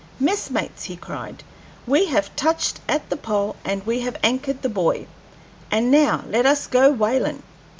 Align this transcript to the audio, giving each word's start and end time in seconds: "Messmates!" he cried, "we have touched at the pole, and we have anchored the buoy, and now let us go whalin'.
"Messmates!" 0.19 0.85
he 0.85 0.95
cried, 0.97 1.43
"we 1.85 2.07
have 2.07 2.35
touched 2.35 2.79
at 2.89 3.07
the 3.11 3.15
pole, 3.15 3.55
and 3.63 3.85
we 3.85 3.99
have 3.99 4.17
anchored 4.23 4.63
the 4.63 4.67
buoy, 4.67 5.07
and 5.69 5.91
now 5.91 6.23
let 6.27 6.47
us 6.47 6.65
go 6.65 6.89
whalin'. 6.91 7.43